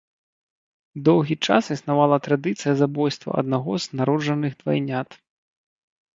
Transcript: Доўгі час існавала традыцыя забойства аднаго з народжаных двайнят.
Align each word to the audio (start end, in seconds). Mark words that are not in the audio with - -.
Доўгі 1.09 1.35
час 1.47 1.63
існавала 1.75 2.17
традыцыя 2.29 2.73
забойства 2.81 3.37
аднаго 3.43 3.71
з 3.85 4.01
народжаных 4.01 4.51
двайнят. 4.65 5.09